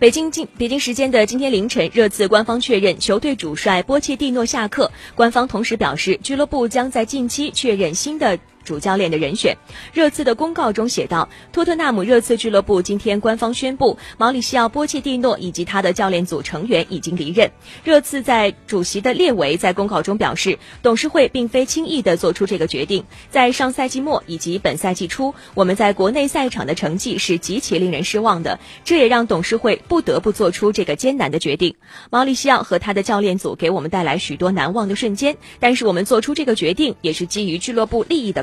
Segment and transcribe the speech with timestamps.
[0.00, 4.90] 北京今北京时间的今天凌晨，热刺官方确认球队主帅波切蒂诺下课。
[5.14, 8.38] 官方同时表示，俱乐部将在近期确认新的。
[8.64, 9.56] 主教练的人选，
[9.92, 17.50] 热刺的公告中写道：托特纳姆热刺俱乐部今天官方宣布，毛里西奥·波切蒂诺以及他的教练组成员已经离任。
[17.84, 23.04] 热刺在主席的列维在公告中表示，董事会并非轻易的做出这个决定。
[23.30, 31.74] 在上赛季末以及本赛季初，我们在国内赛场的成绩是极其令人失望的，这也让董事会不得不做出这个艰难的决定。
[32.10, 38.38] 毛里西奥和他的教练组给我们带来许多难忘的瞬间，但是我们做出这个决定也是基于俱乐部利益的。